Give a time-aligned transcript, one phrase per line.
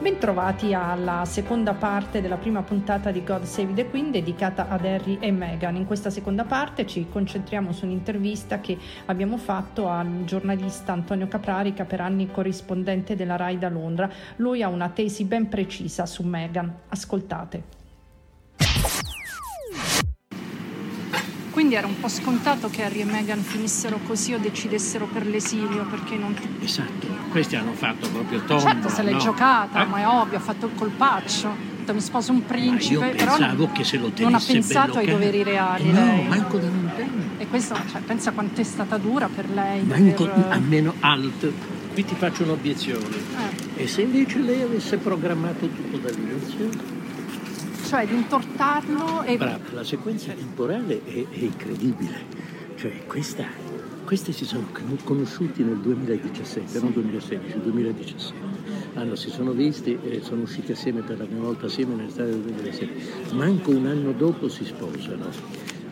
[0.00, 5.18] Bentrovati alla seconda parte della prima puntata di God Save the Queen dedicata ad Harry
[5.20, 5.76] e Meghan.
[5.76, 11.84] In questa seconda parte ci concentriamo su un'intervista che abbiamo fatto al giornalista Antonio Caprarica,
[11.84, 14.10] per anni corrispondente della RAI da Londra.
[14.36, 16.72] Lui ha una tesi ben precisa su Meghan.
[16.88, 17.79] Ascoltate.
[21.60, 25.84] Quindi era un po' scontato che Harry e Meghan finissero così o decidessero per l'esilio
[25.84, 26.34] perché non...
[26.62, 28.62] Esatto, questi hanno fatto proprio tondo.
[28.62, 29.18] Certo, se l'è no?
[29.18, 29.86] giocata, Eh?
[29.86, 31.48] ma è ovvio, ha fatto il colpaccio.
[31.48, 34.24] Ha detto, Mi sposo un principe, Ma io però pensavo non, che se lo tenesse
[34.24, 36.28] non ha pensato ai doveri reali Eh no, lei.
[36.28, 37.22] manco da lontano.
[37.36, 39.82] E questo, cioè, pensa quanto è stata dura per lei.
[39.82, 41.52] Manco dover, a meno alt.
[41.92, 43.16] Qui ti faccio un'obiezione.
[43.76, 46.98] eh, E se invece lei avesse programmato tutto dall'inizio?
[47.90, 49.36] Cioè di intortarlo e...
[49.36, 52.18] Brava, la sequenza temporale è, è incredibile.
[52.76, 53.44] Cioè, questa,
[54.04, 58.34] questi si sono con- conosciuti nel 2017, non 2016, 2017.
[58.94, 62.42] Allora, si sono visti e sono usciti assieme per la prima volta assieme nell'estate del
[62.42, 63.32] 2007.
[63.32, 65.28] Manco un anno dopo si sposano.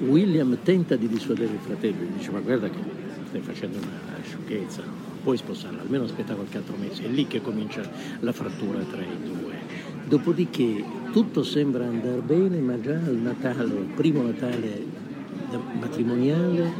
[0.00, 2.78] William tenta di dissuadere il fratello, gli dice ma guarda che
[3.28, 4.82] stai facendo una sciocchezza,
[5.22, 7.04] puoi sposarla, almeno aspetta qualche altro mese.
[7.04, 7.88] È lì che comincia
[8.18, 9.54] la frattura tra i due.
[10.06, 15.02] Dopodiché tutto sembra andare bene, ma già al Natale, il primo Natale
[15.78, 16.72] matrimoniale,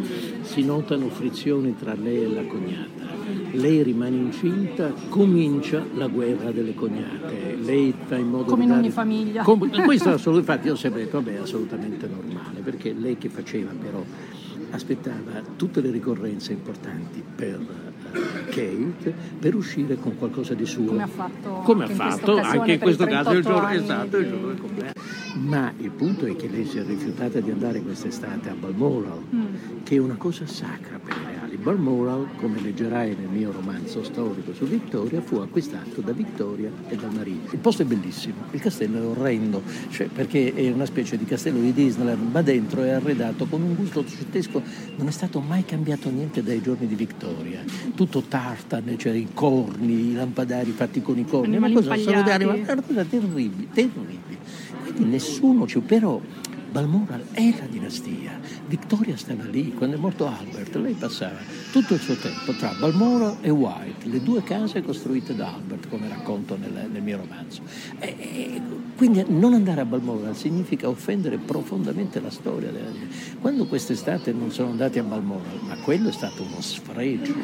[0.42, 3.12] si notano frizioni tra lei e la cognata.
[3.52, 7.56] Lei rimane incinta, comincia la guerra delle cognate.
[7.62, 9.42] Lei fa in modo Come in ogni dare- famiglia.
[9.42, 13.70] Com- questo infatti io ho sempre detto, vabbè, è assolutamente normale, perché lei che faceva
[13.80, 14.02] però
[14.74, 17.60] aspettava tutte le ricorrenze importanti per
[18.12, 20.86] eh, Kate per uscire con qualcosa di suo.
[20.86, 23.42] Come ha fatto Come ha anche in questa fatto occasione anche in questo caso il
[23.42, 24.92] 38 giorno esatto, il giorno del compleanno.
[25.34, 29.44] Ma il punto è che lei si è rifiutata di andare quest'estate a Balmoral, Mm.
[29.82, 31.33] che è una cosa sacra per i reali.
[31.64, 37.10] Balmoral, come leggerai nel mio romanzo storico su Vittoria, fu acquistato da Vittoria e dal
[37.10, 37.54] marito.
[37.54, 41.60] Il posto è bellissimo, il castello è orrendo, cioè, perché è una specie di castello
[41.60, 44.60] di Disneyland, ma dentro è arredato con un gusto ottocentesco,
[44.96, 47.64] non è stato mai cambiato niente dai giorni di Vittoria.
[47.94, 52.42] Tutto tartan, cioè i corni, i lampadari fatti con i corni, Animali cosa, impagliati.
[52.42, 54.36] è una cosa terribile, terribile.
[54.82, 55.78] Quindi nessuno ci...
[55.80, 56.20] però
[56.74, 58.40] Balmoral è la dinastia.
[58.66, 61.38] Vittoria stava lì, quando è morto Albert, lei passava
[61.70, 66.08] tutto il suo tempo tra Balmoral e White, le due case costruite da Albert, come
[66.08, 67.62] racconto nel, nel mio romanzo.
[68.00, 68.60] E- e
[68.96, 73.36] quindi non andare a Balmoral significa offendere profondamente la storia della dinastia.
[73.40, 77.34] Quando quest'estate non sono andati a Balmoral, ma quello è stato uno sfregio.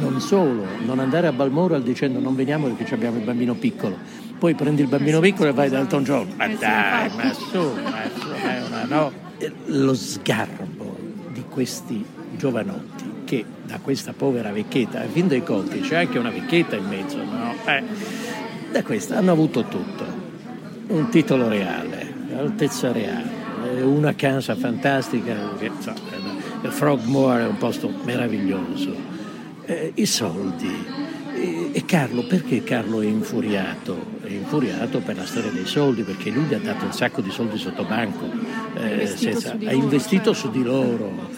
[0.00, 4.54] Non solo, non andare a Balmoral dicendo non veniamo perché abbiamo il bambino piccolo, poi
[4.54, 5.76] prendi il bambino piccolo e vai scusa.
[5.76, 6.32] da Elton John.
[6.34, 9.12] Ma dai, ma su, ma su, ma una no.
[9.36, 10.96] Eh, Lo sgarbo
[11.30, 12.02] di questi
[12.36, 16.86] giovanotti che da questa povera vecchietta, a fin dei conti c'è anche una vecchietta in
[16.86, 17.54] mezzo, no?
[17.66, 17.82] Eh,
[18.72, 20.04] da questa hanno avuto tutto,
[20.88, 23.30] un titolo reale, altezza reale,
[23.76, 25.98] eh, una casa fantastica, insomma,
[26.62, 28.94] eh, Frogmore è un posto meraviglioso,
[29.66, 31.08] eh, i soldi.
[31.72, 34.18] E Carlo, perché Carlo è infuriato?
[34.34, 37.58] Infuriato per la storia dei soldi, perché lui gli ha dato un sacco di soldi
[37.58, 38.30] sotto banco,
[38.74, 40.48] eh, di ha investito certo.
[40.48, 41.28] su di loro.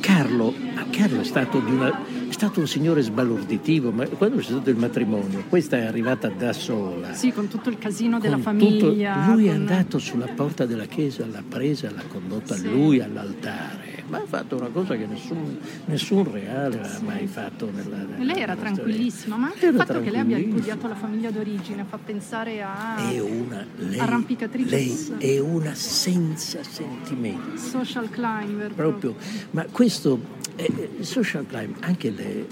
[0.00, 0.54] Carlo,
[0.90, 5.44] Carlo è stato, di una- stato un signore sbalorditivo, ma quando c'è stato il matrimonio,
[5.50, 7.12] questa è arrivata da sola.
[7.12, 9.12] Sì, con tutto il casino della Con famiglia.
[9.12, 12.62] tutto- lui è con- andato sulla porta della chiesa, l'ha presa, l'ha condotta Sì.
[12.70, 17.96] lui all'altare, ma ha fatto una cosa che nessun, nessun reale ha mai fatto nella,
[17.98, 18.72] nella lei era nella storia.
[18.72, 22.62] tranquillissima, ma anche Era il fatto che lei abbia ripudiato la famiglia d'origine fa pensare
[22.62, 24.70] a È una, lei, Arrampicatrice.
[24.70, 27.58] lei è una senza sentimenti.
[27.58, 28.72] social climber.
[28.72, 29.14] proprio.
[29.50, 32.46] Ma questo è il social climb, anche le,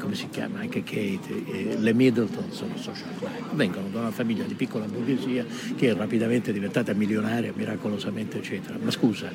[0.00, 4.44] come si chiama, anche Kate, eh, le Middleton sono social climb, vengono da una famiglia
[4.44, 5.44] di piccola borghesia
[5.76, 8.78] che è rapidamente diventata milionaria, miracolosamente, eccetera.
[8.80, 9.30] Ma scusa,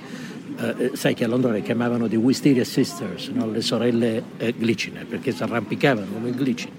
[0.58, 3.50] eh, eh, sai che a Londra le chiamavano the Wisteria Sisters, no?
[3.50, 6.72] le sorelle eh, glicine, perché si arrampicavano come glicine.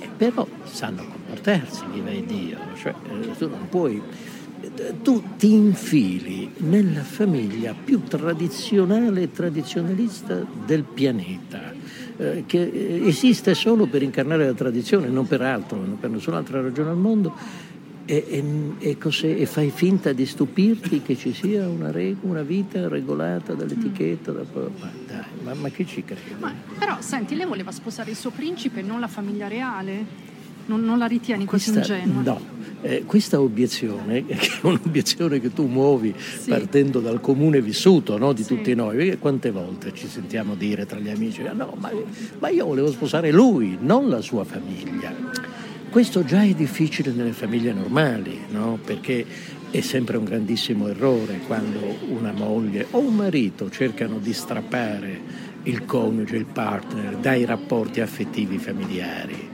[0.00, 4.02] Eh, però sanno comportarsi, vive Dio, cioè eh, tu non puoi
[5.02, 11.72] tu ti infili nella famiglia più tradizionale e tradizionalista del pianeta,
[12.16, 16.60] eh, che eh, esiste solo per incarnare la tradizione, non per altro, non per nessun'altra
[16.60, 17.34] ragione al mondo,
[18.04, 18.24] e,
[18.78, 19.40] e- e?
[19.40, 24.44] E fai finta di stupirti che ci sia una, reg- una vita regolata dall'etichetta, da-
[24.52, 26.34] ma, dai, ma, ma che ci credi?
[26.38, 30.30] Ma, però, senti, lei voleva sposare il suo principe e non la famiglia reale?
[30.66, 32.22] Non, non la ritieni così Questa, ingenua?
[32.22, 32.40] no,
[32.82, 36.48] eh, questa obiezione, che è un'obiezione che tu muovi Sì.
[36.50, 38.54] partendo dal comune vissuto no, di Sì.
[38.56, 41.90] tutti noi, perché quante volte ci sentiamo dire tra gli amici, "Ah, no, ma,
[42.38, 45.12] ma io volevo sposare lui, non la sua famiglia.
[45.90, 48.78] Questo già è difficile nelle famiglie normali, no?
[48.82, 49.26] perché
[49.70, 55.20] è sempre un grandissimo errore quando una moglie o un marito cercano di strappare
[55.64, 59.51] il coniuge, il partner dai rapporti affettivi familiari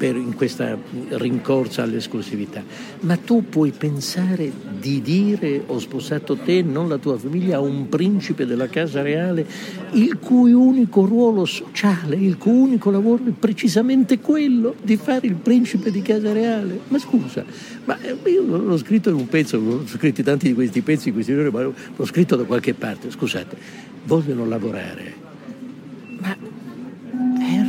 [0.00, 0.78] per, in questa
[1.10, 2.64] rincorsa all'esclusività,
[3.00, 7.86] ma tu puoi pensare di dire ho sposato te, non la tua famiglia, a un
[7.90, 9.46] principe della casa reale
[9.92, 15.34] il cui unico ruolo sociale, il cui unico lavoro è precisamente quello di fare il
[15.34, 16.80] principe di casa reale.
[16.88, 17.44] Ma scusa,
[17.84, 21.14] ma eh, io l'ho scritto in un pezzo, ho scritto tanti di questi pezzi in
[21.14, 23.54] questi giorni, ma l'ho scritto da qualche parte, scusate,
[24.06, 25.28] vogliono lavorare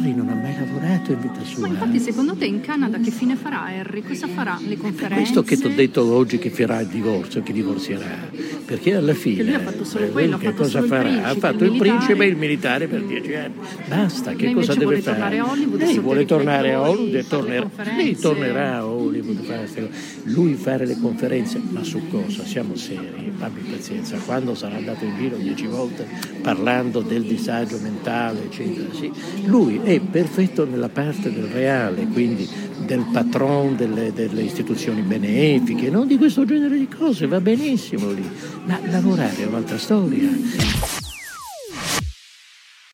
[0.02, 1.62] Harry non ha mai lavorato in vita sua.
[1.62, 4.02] Ma infatti secondo te in Canada che fine farà Harry?
[4.02, 4.60] Cosa farà?
[4.66, 5.16] Le conferenze?
[5.16, 8.30] Questo che ti ho detto oggi che farà il divorzio, che divorzierà.
[8.66, 9.36] Perché alla fine...
[9.38, 11.04] Che lui ha fatto solo quello, che fatto cosa farà?
[11.04, 13.54] Principe, ha fatto il, il principe e il militare per dieci anni.
[13.88, 15.42] Basta, che Lei cosa deve fare?
[15.78, 17.70] Lei vuole tornare a Hollywood e tornerà.
[17.96, 19.44] Lei tornerà a Hollywood.
[19.44, 19.90] Fare
[20.24, 22.44] lui fare le conferenze, ma su cosa?
[22.46, 24.18] Siamo seri, abbi pazienza.
[24.18, 26.08] Quando sarà andato in giro dieci volte
[26.42, 29.12] parlando del disagio mentale, eccetera, sì.
[29.46, 32.48] Lui è perfetto nella parte del reale, quindi
[32.86, 38.28] del patron delle, delle istituzioni benefiche, non di questo genere di cose, va benissimo lì,
[38.66, 41.01] ma lavorare è un'altra storia.